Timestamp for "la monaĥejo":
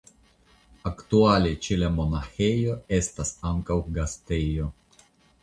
1.81-2.79